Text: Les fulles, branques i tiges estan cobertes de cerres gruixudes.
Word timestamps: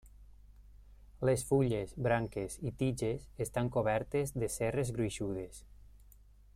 Les 1.29 1.43
fulles, 1.49 1.93
branques 2.07 2.55
i 2.69 2.71
tiges 2.81 3.27
estan 3.47 3.69
cobertes 3.77 4.35
de 4.45 4.49
cerres 4.57 4.93
gruixudes. 4.97 5.63